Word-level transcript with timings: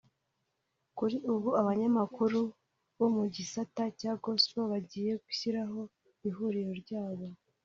kuri 0.97 1.15
ubu 1.33 1.49
abanyamakuru 1.61 2.39
bo 2.97 3.07
mu 3.15 3.23
gisata 3.35 3.83
cya 3.99 4.11
gospel 4.23 4.61
bagiye 4.71 5.11
gushyiraho 5.23 5.79
ihuriro 6.27 6.73
ryabo 6.83 7.25